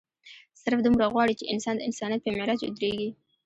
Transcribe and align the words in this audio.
صرف 0.61 0.79
دومره 0.85 1.05
غواړي 1.13 1.33
چې 1.39 1.49
انسان 1.53 1.75
د 1.77 1.81
انسانيت 1.89 2.21
پۀ 2.23 2.29
معراج 2.35 2.59
اودريږي 2.65 3.09